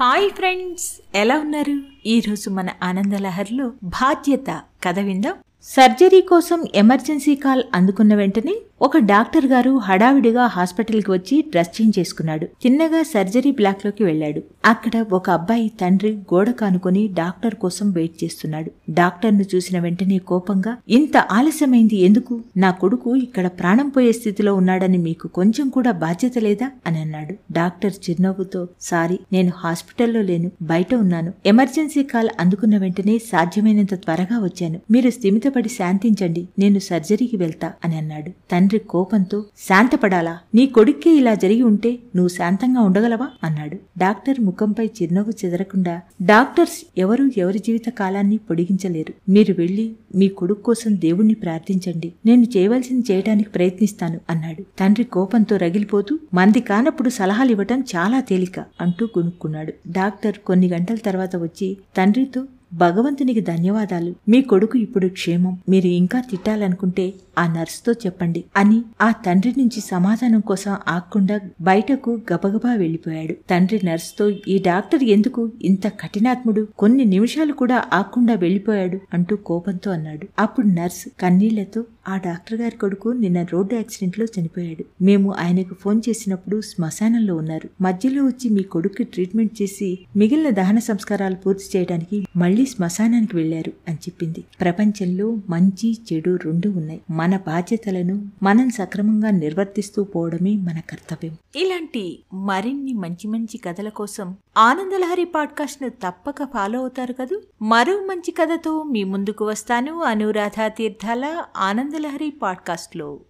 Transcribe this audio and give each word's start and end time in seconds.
Hi 0.00 0.30
friends 0.30 0.84
ఎలా 1.14 1.36
ఉన్నారు? 1.38 1.72
ఈరోజు 2.06 2.50
మన 2.50 2.68
ఆనందలహర్లో 2.82 3.72
బాధ్యత 3.84 4.60
కథ 4.84 4.98
విందాం. 4.98 5.34
సర్జరీ 5.62 6.20
కోసం 6.20 6.64
ఎమర్జెన్సీ 6.74 7.34
కాల్ 7.34 7.62
అందుకున్న 7.74 8.14
వెంటనే 8.14 8.54
ఒక 8.82 8.98
డాక్టర్ 8.98 9.46
గారు 9.46 9.78
హడావిడిగా 9.78 10.46
హాస్పిటల్కి 10.46 11.10
వచ్చి 11.10 11.44
డ్రెస్ 11.48 11.82
చేంజ్ 11.82 11.98
చేసుకున్నాడు. 11.98 12.44
చిన్నగా 12.44 13.02
సర్జరీ 13.02 13.50
బ్లాక్లోకి 13.50 14.04
వెళ్ళాడు. 14.04 14.42
అక్కడ 14.64 15.04
ఒక 15.12 15.30
అబ్బాయి 15.30 15.68
తండ్రి 15.80 16.12
గోడ 16.12 16.50
కానుకొని 16.50 17.08
డాక్టర్ 17.08 17.54
కోసం 17.54 17.90
వెయిట్ 17.90 18.24
చేస్తున్నాడు. 18.24 18.70
డాక్టర్ను 18.90 19.44
చూసిన 19.54 19.78
వెంటనే 19.78 20.18
కోపంగా 20.18 20.76
ఇంత 20.88 21.16
ఆలస్యమైంది 21.16 21.96
ఎందుకు? 21.96 22.40
నా 22.56 22.70
కొడుకు 22.70 23.16
ఇక్కడ 23.16 23.46
ప్రాణం 23.46 23.88
పోయే 23.88 24.12
స్థితిలో 24.12 24.54
ఉన్నాడని 24.54 24.98
మీకు 24.98 25.28
కొంచెం 25.28 25.68
కూడా 25.68 25.90
బాధ్యత 25.90 26.38
లేదా? 26.38 26.70
అని 26.86 26.98
అన్నాడు. 26.98 27.34
డాక్టర్ 27.52 27.92
చిరునవ్వుతో 28.10 28.68
సారీ 28.80 29.18
నేను 29.32 29.52
హాస్పిటల్లో 29.56 30.22
లేను 30.22 30.50
బయట 30.62 30.94
ఉన్నాను. 30.94 31.32
ఎమర్జెన్సీ 31.46 32.02
కాల్ 32.02 32.28
అందుకున్న 32.40 32.78
వెంటనే 32.78 33.18
సాధ్యమైనంత 33.18 33.94
త్వరగా 33.94 34.38
వచ్చాను. 34.38 34.80
మీరు 34.90 35.10
స్థిమితపడి 35.10 35.68
శాంతించండి. 35.68 36.48
నేను 36.58 36.78
సర్జరీకి 36.78 37.36
వెళ్తా 37.36 37.72
అని 37.84 37.96
అన్నాడు. 37.96 38.30
తండ్రి 38.30 38.67
తండ్రి 38.68 38.80
కోపంతో 38.88 39.44
శాంతపడాలా? 39.58 40.38
నీ 40.54 40.66
కొడుక్కే 40.66 41.10
ఇలా 41.10 41.34
జరిగి 41.34 41.62
ఉంటే 41.62 41.90
నువ్వు 42.16 42.28
శాంతంగా 42.28 42.80
ఉండగలవా? 42.80 43.28
అన్నాడు. 43.44 43.76
డాక్టర్ 43.98 44.40
ముఖంపై 44.40 44.86
చిరునవ్వు 44.86 45.32
చెదరకుండా 45.44 46.00
డాక్టర్స్ 46.22 47.00
ఎవరు 47.00 47.30
ఎవరి 47.36 47.58
జీవిత 47.58 47.88
కాలాన్ని 47.88 48.36
పొడిగించలేరు. 48.36 49.14
మీరు 49.30 49.54
వెళ్ళి 49.58 49.86
మీ 50.14 50.28
కొడుకు 50.28 50.62
కోసం 50.62 51.00
దేవుణ్ణి 51.00 51.34
ప్రార్థించండి. 51.34 52.12
నేను 52.26 52.42
చేయవలసింది 52.56 53.12
చేయడానికి 53.12 53.50
ప్రయత్నిస్తాను 53.50 54.20
అన్నాడు. 54.30 54.62
తండ్రి 54.78 55.04
కోపంతో 55.04 55.56
రగిలిపోతూ 55.56 56.18
మంది 56.34 56.60
కానప్పుడు 56.60 57.08
సలహాలు 57.08 57.50
ఇవ్వటం 57.50 57.80
చాలా 57.96 58.20
తేలిక 58.20 58.58
అంటూ 58.80 59.06
కొనుక్కున్నాడు. 59.06 59.72
డాక్టర్ 59.90 60.36
కొన్ని 60.46 60.68
గంటల 60.68 60.96
తర్వాత 60.96 61.36
వచ్చి 61.36 61.76
తండ్రితో 61.96 62.44
భగవంతునికి 62.72 63.40
ధన్యవాదాలు. 63.40 64.14
మీ 64.28 64.42
కొడుకు 64.42 64.78
ఇప్పుడు 64.78 65.06
క్షేమం. 65.06 65.58
మీరు 65.68 65.86
ఇంకా 65.86 66.20
తిట్టాలనుకుంటే 66.20 67.12
ఆ 67.38 67.52
నర్సుతో 67.52 67.92
చెప్పండి 67.92 68.44
అని 68.56 68.82
ఆ 69.00 69.10
తండ్రి 69.10 69.54
నుంచి 69.58 69.80
సమాధానం 69.80 70.40
కోసం 70.40 70.76
ఆక్కుండా 70.88 71.40
బయటకు 71.60 72.20
గబగబా 72.32 72.74
వెళ్ళిపోయాడు 72.74 73.34
తండ్రి 73.50 73.80
నర్సుతో 73.84 74.30
ఈ 74.48 74.62
డాక్టర్ 74.66 75.04
ఎందుకు 75.04 75.50
ఇంత 75.62 75.88
కఠినాత్ముడు? 75.88 76.68
కొన్ని 76.78 77.04
నిమిషాలు 77.04 77.52
కూడా 77.52 77.84
ఆక్కుండా 77.92 78.34
వెళ్ళిపోయాడు 78.34 79.00
అంటూ 79.14 79.36
కోపంతో 79.36 79.90
అన్నాడు. 79.90 80.26
అప్పుడు 80.38 80.66
నర్స్ 80.66 81.08
కన్నీళ్ళతో 81.20 81.84
ఆ 82.08 82.16
డాక్టర్ 82.16 82.60
గారి 82.60 82.76
కొడుకు 82.76 83.08
నిన్న 83.08 83.42
రోడ్డు 83.42 83.74
యాక్సిడెంట్లో 83.74 84.26
చనిపోయాడు. 84.40 85.04
మేము 85.04 85.32
ఆయనకు 85.32 85.74
ఫోన్ 85.74 86.00
చేసినప్పుడు 86.08 86.60
శ్మశానంలో 86.60 87.36
ఉన్నారు. 87.36 87.82
మధ్యలో 87.82 88.24
వచ్చి 88.24 88.50
మీ 88.50 88.62
కొడుకు 88.62 89.02
ట్రీట్మెంట్ 89.02 89.62
చేసి 89.62 89.98
మిగిలిన 90.16 90.50
దహన 90.50 90.78
సంస్కారాలు 90.78 91.34
పూర్తి 91.34 91.78
చేయడానికి 91.78 92.26
మళ్ళీ 92.36 92.66
శ్మశానానికి 92.66 93.36
వెళ్ళారు 93.36 93.72
అని 93.88 93.96
చెప్పింది. 93.96 94.44
ప్రపంచంలో 94.60 95.36
మంచి 95.48 95.98
చెడు 96.12 96.38
రెండు 96.44 96.68
ఉన్నాయి. 96.68 97.00
మన 97.10 97.36
బాధ్యతలను 97.36 98.28
మనం 98.42 98.70
సక్రమంగా 98.70 99.30
నిర్వర్తిస్తూ 99.30 100.04
పోవడమే 100.04 100.54
మన 100.54 100.80
కర్తవ్యం. 100.90 101.36
ఇలాంటి 101.56 102.18
మరిన్ని 102.34 102.92
మంచి 102.92 103.28
మంచి 103.28 103.58
కథల 103.58 103.88
కోసం 103.88 104.36
ఆనందలహరి 104.58 105.24
పాడ్కాస్ట్ను 105.24 105.88
తప్పక 105.88 106.34
ఫాలో 106.42 106.78
అవుతారు 106.78 107.12
కదూ? 107.12 107.40
మరో 107.62 108.00
మంచి 108.00 108.30
కథతో 108.30 108.82
మీ 108.82 109.04
ముందుకు 109.04 109.44
వస్తాను 109.44 110.02
అనురాధ 110.02 110.72
తీర్థాల 110.76 111.44
ఆనందలహరి 111.56 112.30
పాడ్కాస్ట్లో 112.30 113.20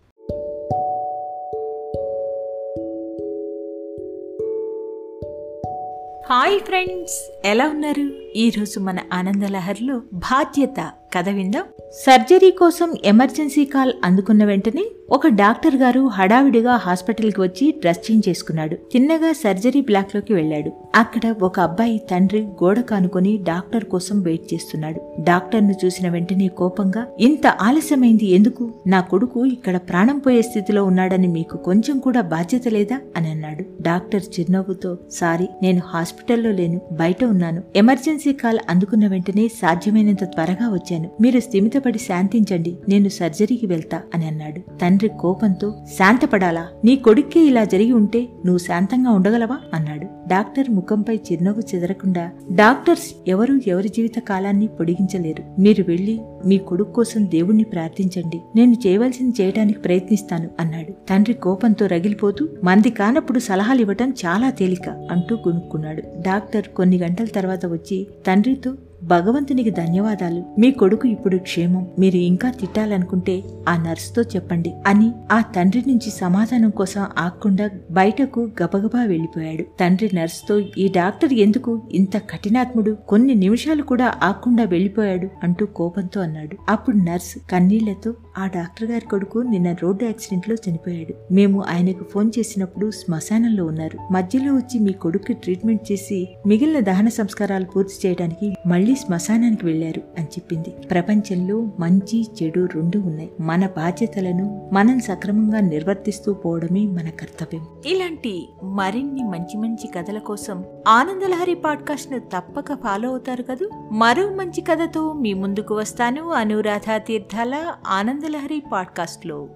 హాయ్ 6.31 6.61
ఫ్రెండ్స్ 6.61 7.33
ఎలా 7.45 7.69
ఉన్నారు? 7.69 8.11
ఈరోజు 8.37 8.81
మన 8.81 8.99
ఆనందలహర్లో 9.12 10.03
బాధ్యత 10.12 10.93
కథ 11.14 11.28
విందాం. 11.28 11.62
సర్జరీ 11.92 12.51
కోసం 12.51 12.92
ఎమర్జెన్సీ 13.05 13.64
కాల్ 13.64 13.92
అందుకున్న 14.05 14.44
వెంటనే 14.44 14.84
ఒక 15.10 15.28
డాక్టర్ 15.28 15.77
గారు 15.77 16.06
హడావిడిగా 16.06 16.77
హాస్పిటల్కి 16.77 17.41
వచ్చి 17.41 17.75
డ్రెస్ 17.78 18.10
చేంజ్ 18.10 18.28
చేసుకున్నాడు. 18.28 18.75
చిన్నగా 18.75 19.33
సర్జరీ 19.33 19.81
బ్లాక్లోకి 19.81 20.33
వెళ్ళాడు. 20.34 20.72
అక్కడ 20.94 21.34
ఒక 21.43 21.60
అబ్బాయి 21.60 21.99
తండ్రి 22.10 22.41
గోడ 22.41 22.81
కానుకొని 22.81 23.37
డాక్టర్ 23.43 23.84
కోసం 23.84 24.21
వెయిట్ 24.21 24.55
చేస్తున్నాడు. 24.55 25.00
డాక్టర్ను 25.21 25.75
చూసిన 25.84 26.09
వెంటనే 26.09 26.49
కోపంగా 26.49 27.06
ఇంత 27.21 27.47
ఆలస్యమైంది 27.47 28.27
ఎందుకు? 28.31 28.75
నా 28.87 29.00
కొడుకు 29.00 29.44
ఇక్కడ 29.47 29.77
ప్రాణం 29.77 30.19
పోయే 30.19 30.43
స్థితిలో 30.43 30.84
ఉన్నాడని 30.84 31.27
మీకు 31.27 31.56
కొంచెం 31.56 31.99
కూడా 31.99 32.21
బాధ్యత 32.21 32.69
లేదా? 32.69 33.00
అని 33.16 33.31
అన్నాడు. 33.31 33.65
డాక్టర్ 33.83 34.22
చిరునవ్వుతో 34.41 34.99
సారీ 35.10 35.49
నేను 35.62 35.81
హాస్పిటల్లో 35.87 36.50
లేను 36.50 36.81
బయట 36.93 37.25
ఉన్నాను. 37.25 37.62
ఎమర్జెన్సీ 37.77 38.33
కాల్ 38.33 38.59
అందుకున్న 38.69 39.06
వెంటనే 39.06 39.49
సాధ్యమైనంత 39.49 40.25
త్వరగా 40.25 40.72
వచ్చాను. 40.72 40.97
మీరు 41.20 41.41
స్థిమితపడి 41.41 41.98
శాంతించండి. 41.98 42.78
నేను 42.88 43.09
సర్జరీకి 43.09 43.66
వెళ్తా 43.66 44.00
అని 44.14 44.26
అన్నాడు. 44.26 44.78
తండ్రి 44.78 45.09
కోపంతో 45.09 45.75
శాంతపడాలా? 45.98 46.69
నీ 46.84 46.97
కొడుక్కే 46.97 47.41
ఇలా 47.41 47.64
జరిగి 47.64 47.92
ఉంటే 47.92 48.20
నువ్వు 48.20 48.59
శాంతంగా 48.59 49.10
ఉండగలవా? 49.10 49.59
అన్నాడు. 49.75 50.06
డాక్టర్ 50.28 50.70
ముఖంపై 50.70 51.16
చిరునవ్వు 51.16 51.62
చెదరకుండా 51.75 52.31
డాక్టర్స్ 52.53 53.14
ఎవరు 53.28 53.60
ఎవరి 53.66 53.88
జీవిత 53.88 54.19
కాలాన్ని 54.19 54.66
పొడిగించలేరు. 54.66 55.60
మీరు 55.60 55.84
వెళ్ళి 55.88 56.20
మీ 56.47 56.59
కొడుకు 56.59 56.92
కోసం 56.92 57.26
దేవుణ్ణి 57.26 57.65
ప్రార్థించండి. 57.65 58.41
నేను 58.56 58.76
చేయవలసింది 58.86 59.42
చేయడానికి 59.42 59.78
ప్రయత్నిస్తాను 59.78 60.48
అన్నాడు. 60.60 60.92
తండ్రి 60.92 61.34
కోపంతో 61.34 61.86
రగిలిపోతూ 61.86 62.48
మంది 62.65 62.91
కానప్పుడు 62.91 63.38
సలహాలు 63.38 63.80
ఇవ్వటం 63.80 64.10
చాలా 64.10 64.50
తేలిక 64.50 64.88
అంటూ 65.10 65.36
కొనుక్కున్నాడు 65.36 66.03
డాక్టర్ 66.20 66.69
కొన్ని 66.69 66.98
గంటల 66.98 67.25
తర్వాత 67.25 67.66
వచ్చి 67.66 68.06
తండ్రితో 68.26 68.75
భగవంతునికి 69.03 69.70
ధన్యవాదాలు. 69.70 70.44
మీ 70.59 70.70
కొడుకు 70.70 71.09
ఇప్పుడు 71.09 71.36
క్షేమం. 71.36 71.86
మీరు 71.98 72.16
ఇంకా 72.16 72.50
తిట్టాలనుకుంటే 72.50 73.42
ఆ 73.69 73.76
నర్సుతో 73.82 74.22
చెప్పండి 74.22 74.72
అని 74.86 75.12
ఆ 75.32 75.41
తండ్రి 75.41 75.82
నుంచి 75.86 76.10
సమాధానం 76.10 76.70
కోసం 76.70 77.06
ఆక్కుండా 77.19 77.70
బయటకు 77.91 78.41
గబగబా 78.62 79.04
వెళ్ళిపోయాడు 79.04 79.62
తండ్రి 79.81 80.10
నర్సుతో 80.14 80.60
ఈ 80.78 80.88
డాక్టర్ 80.88 81.32
ఎందుకు 81.32 81.82
ఇంత 81.92 82.16
కఠినాత్ముడు? 82.16 82.97
కొన్ని 83.09 83.34
నిమిషాలు 83.34 83.82
కూడా 83.82 84.14
ఆక్కుండా 84.22 84.64
వెళ్ళిపోయాడు 84.64 85.28
అంటూ 85.42 85.66
కోపంతో 85.66 86.20
అన్నాడు. 86.20 86.56
అప్పుడు 86.69 86.97
నర్స్ 86.97 87.38
కన్నీళ్ళతో 87.50 88.15
ఆ 88.38 88.47
డాక్టర్ 88.47 88.91
గారి 88.91 89.06
కొడుకు 89.06 89.38
నిన్న 89.38 89.72
రోడ్డు 89.72 90.04
యాక్సిడెంట్లో 90.04 90.56
చనిపోయాడు. 90.70 91.34
మేము 91.34 91.62
ఆయనకు 91.62 92.04
ఫోన్ 92.04 92.30
చేసినప్పుడు 92.38 92.91
శ్మశానంలో 92.91 93.65
ఉన్నారు. 93.65 94.12
మధ్యలో 94.12 94.54
వచ్చి 94.54 94.80
మీ 94.80 94.92
కొడుకు 94.92 95.32
ట్రీట్మెంట్ 95.32 95.92
చేసి 95.92 96.28
మిగిలిన 96.47 96.80
దహన 96.80 97.09
సంస్కారాలు 97.09 97.65
పూర్తి 97.65 98.09
చేయడానికి 98.09 98.54
మళ్ళీ 98.66 98.88
మళ్ళీ 98.88 99.00
శ్మశానానికి 99.00 99.66
వెళ్ళారు 99.66 100.03
అని 100.19 100.26
చెప్పింది. 100.26 100.71
ప్రపంచంలో 100.71 101.69
మంచి 101.78 102.26
చెడు 102.43 102.69
రెండు 102.75 102.99
ఉన్నాయి. 102.99 103.31
మన 103.41 103.66
బాధ్యతలను 103.66 104.71
మనం 104.72 105.00
సక్రమంగా 105.00 105.60
నిర్వర్తిస్తూ 105.60 106.32
పోవడమే 106.32 106.87
మన 106.87 107.09
కర్తవ్యం. 107.09 107.66
ఇలాంటి 107.87 108.48
మరిన్ని 108.62 109.25
మంచి 109.25 109.56
మంచి 109.56 109.87
కథల 109.87 110.19
కోసం 110.19 110.65
ఆనందలహరి 110.88 111.54
పాడ్కాస్ట్ను 111.54 112.19
తప్పక 112.19 112.75
ఫాలో 112.75 113.09
అవుతారు 113.09 113.43
కదూ? 113.43 113.71
మరో 113.93 114.34
మంచి 114.34 114.60
కథతో 114.60 115.12
మీ 115.12 115.32
ముందుకు 115.34 115.75
వస్తాను. 115.75 116.31
అనురాధ 116.31 117.00
తీర్థాల 117.06 117.75
ఆనందలహరి 117.87 118.62
పాడ్కాస్ట్లో 118.72 119.48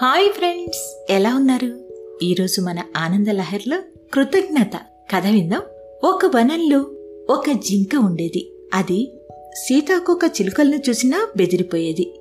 హాయ్ 0.00 0.32
ఫ్రెండ్స్ 0.32 1.06
ఎలా 1.10 1.36
ఉన్నారు? 1.36 1.80
ఈరోజు 2.22 2.60
మన 2.60 2.78
ఆనంద 2.96 3.28
లహర్లో 3.28 3.78
కృతజ్ఞత. 4.12 4.70
కథ 5.14 5.26
విందాం. 5.26 5.62
ఒక 6.04 6.36
వనంలో 6.36 6.78
ఒక 7.30 7.50
జింక 7.50 7.96
ఉండేది. 7.96 8.52
అది 8.74 9.12
సీతాకోక 9.54 10.24
చిలుకలను 10.24 10.78
చూసినా 10.88 11.28
బెదిరిపోయేది. 11.36 12.20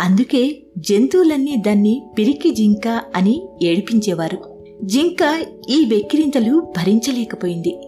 అందుకే 0.00 0.56
జంతువులన్నీ 0.78 1.56
దాన్ని 1.56 2.02
పిరికి 2.18 2.50
జింక 2.50 2.88
అని 3.14 3.48
ఏడిపించేవారు. 3.62 4.38
జింక 4.84 5.46
ఈ 5.70 5.84
వెక్కిరింతలు 5.84 6.60
భరించలేకపోయింది. 6.60 7.78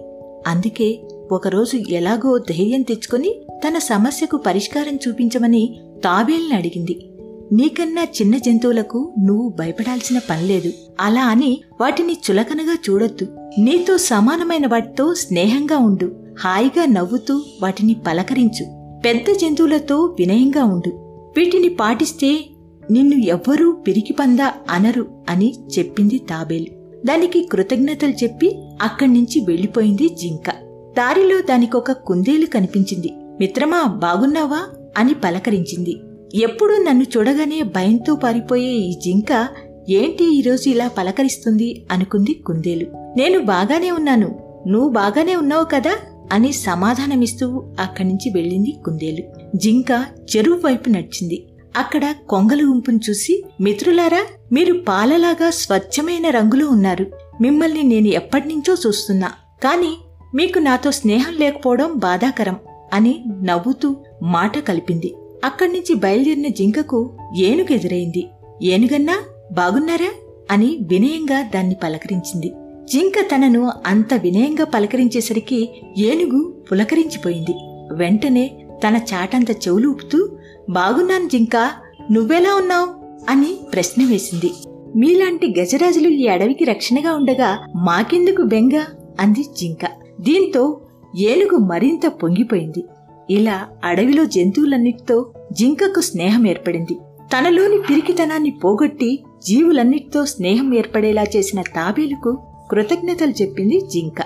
అందుకే 0.47 0.99
ఒకరోజు 1.33 1.77
ఎలాగో 1.77 2.39
ధైర్యం 2.39 2.83
తెచ్చుకొని 2.83 3.35
తన 3.69 3.79
సమస్యకు 3.79 4.37
పరిష్కారం 4.37 4.99
చూపించమని 5.09 5.81
తాబేల్ని 6.05 6.55
అడిగింది. 6.57 7.08
నీకన్నా 7.53 8.03
చిన్న 8.03 8.39
జంతువులకు 8.39 9.15
నువ్వు 9.19 9.49
భయపడాల్సిన 9.49 10.21
పనిలేదు 10.31 10.73
అలా 11.01 11.25
అని 11.25 11.61
వాటిని 11.81 12.13
చులకనగా 12.13 12.77
చూడొద్దు. 12.91 13.27
నీతో 13.59 13.97
సమానమైన 13.97 14.67
వాటితో 14.67 15.15
స్నేహంగా 15.15 15.79
ఉండు. 15.79 16.13
హాయిగా 16.41 16.87
నవ్వుతూ 16.87 17.43
వాటిని 17.63 17.97
పలకరించు. 18.07 18.67
పెద్ద 19.05 19.39
జంతువులతో 19.39 20.17
వినయంగా 20.19 20.65
ఉండు. 20.65 20.89
వీటిని 21.37 21.69
పాటిస్తే 21.69 22.47
నిన్ను 22.91 23.17
ఎవ్వరూ 23.17 23.73
పిరికిపందా 23.73 24.53
అనరు 24.71 25.07
అని 25.29 25.55
చెప్పింది 25.79 26.19
తాబేలు. 26.19 26.67
దానికి 27.07 27.45
కృతజ్ఞతలు 27.45 28.13
చెప్పి 28.25 28.59
అక్కడి 28.83 29.13
నుంచి 29.13 29.45
వెళ్ళిపోయింది 29.49 30.09
జింక. 30.09 30.51
దారిలో 30.97 31.41
దానికొక 31.41 31.93
కుందేలు 31.93 32.47
కనిపించింది. 32.47 33.09
మిత్రమా 33.41 33.83
బాగున్నావా? 33.83 34.61
అని 34.99 35.15
పలకరించింది. 35.15 35.97
ఎప్పుడూ 36.35 36.83
నన్ను 36.83 37.03
చూడగానే 37.03 37.63
భయంతో 37.63 38.15
పారిపోయే 38.15 38.71
ఈ 38.71 38.95
జింక 38.95 39.49
ఏంటి 39.89 40.39
ఈరోజు 40.39 40.69
ఇలా 40.69 40.89
పలకరిస్తుంది 40.89 41.87
అనుకుంది 41.91 42.35
కుందేలు. 42.35 42.87
నేను 43.17 43.39
బాగానే 43.39 43.91
ఉన్నాను. 43.91 44.39
నువ్వు 44.67 44.89
బాగానే 44.89 45.37
ఉన్నావు 45.37 45.65
కదా 45.65 45.95
అని 46.33 46.53
సమాధానమిస్తూ 46.53 47.65
అక్కడి 47.81 48.09
నుంచి 48.09 48.31
వెళ్ళింది 48.31 48.73
కుందేలు. 48.85 49.23
జింక 49.57 50.05
చెరువు 50.37 50.67
వైపు 50.67 50.89
నడిచింది. 50.89 51.47
అక్కడ 51.77 52.15
కొంగల 52.29 52.61
గుంపును 52.63 53.01
చూసి 53.11 53.45
మిత్రులారా 53.61 54.27
మీరు 54.53 54.81
పాలలాగా 54.89 55.51
స్వచ్ఛమైన 55.51 56.31
రంగులో 56.31 56.69
ఉన్నారు. 56.69 57.07
మిమ్మల్ని 57.41 57.83
నేను 57.83 58.07
ఎప్పటినుంచో 58.07 58.77
చూస్తున్నా. 58.87 59.29
కాని 59.65 59.93
మీకు 60.35 60.59
నాతో 60.59 60.91
స్నేహం 60.91 61.35
లేకపోవడం 61.41 61.93
బాధాకరం 61.97 62.57
అని 62.93 63.25
నవ్వుతూ 63.43 63.97
మాట 64.23 64.59
కలిపింది. 64.59 65.15
అక్కడి 65.45 65.73
నుంచి 65.73 65.95
బయలుదేరిన 65.95 66.47
జింకకు 66.49 67.11
ఏనుగు 67.37 67.73
ఎదురైంది 67.73 68.29
ఏనుగన్నా 68.63 69.15
బాగున్నారా? 69.53 70.11
అని 70.51 70.79
వినయంగా 70.81 71.43
దాన్ని 71.43 71.77
పలకరించింది. 71.85 72.53
జింక 72.91 73.13
తనను 73.35 73.73
అంత 73.87 74.15
వినయంగా 74.15 74.65
పలకరించేసరికి 74.65 75.83
ఏనుగు 75.99 76.55
పులకరించిపోయింది. 76.73 77.55
వెంటనే 77.95 78.51
తన 78.89 78.97
చాటంత 78.97 79.51
చెవులు 79.51 79.89
ఊపుతూ 79.89 80.29
బాగున్నాను 80.71 81.29
జింక 81.29 81.71
నువ్వెలా 82.11 82.55
ఉన్నావు? 82.55 82.87
అని 83.31 83.59
ప్రశ్న 83.73 84.05
వేసింది. 84.05 84.51
మీలాంటి 84.97 85.55
గజరాజులు 85.61 86.09
ఈ 86.09 86.27
అడవికి 86.27 86.65
రక్షణగా 86.65 87.15
ఉండగా 87.15 87.67
మాకెందుకు 87.77 88.43
బెంగ? 88.43 88.81
అంది 89.21 89.45
జింక. 89.57 89.87
దీంతో 90.21 90.81
ఏనుగు 91.19 91.57
మరింత 91.57 92.07
పొంగిపోయింది. 92.07 92.85
ఇలా 93.31 93.67
అడవిలో 93.85 94.25
జంతువులన్నిటితో 94.25 95.33
జింకకు 95.53 96.01
స్నేహం 96.01 96.47
ఏర్పడింది. 96.47 96.95
తనలోని 97.23 97.79
పిరికితనాన్ని 97.79 98.51
పోగొట్టి 98.51 99.23
జీవులన్నిటితో 99.47 100.27
స్నేహం 100.27 100.75
ఏర్పడేలా 100.75 101.23
చేసిన 101.23 101.63
తాబేలుకు 101.63 102.39
కృతజ్ఞతలు 102.71 103.31
చెప్పింది 103.31 103.81
జింక. 103.81 104.23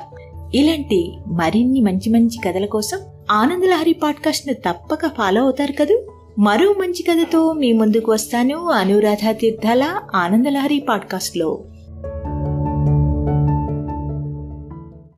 ఇలాంటి 0.54 1.12
మరిన్ని 1.26 1.80
మంచి 1.80 2.10
మంచి 2.10 2.38
కథల 2.48 2.66
కోసం 2.66 2.98
ఆనందలహరి 3.30 3.92
పాడ్కాస్ట్ను 3.92 4.54
తప్పక 4.54 5.06
ఫాలో 5.06 5.42
అవుతారు 5.42 5.72
కదూ? 5.72 6.02
మరో 6.38 6.72
మంచి 6.72 7.02
కథతో 7.02 7.52
మీ 7.52 7.72
ముందుకు 7.72 8.12
వస్తాను. 8.12 8.66
అనురాధ 8.70 9.36
తీర్థాల 9.40 10.00
ఆనందలహరి 10.14 10.78
పాడ్కాస్ట్లో 10.88 11.58